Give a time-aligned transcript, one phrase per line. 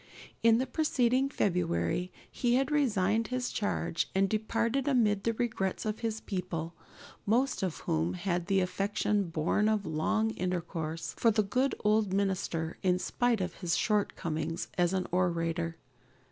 [0.41, 5.99] In the preceding February he had resigned his charge and departed amid the regrets of
[5.99, 6.73] his people,
[7.27, 12.79] most of whom had the affection born of long intercourse for their good old minister
[12.81, 15.77] in spite of his shortcomings as an orator.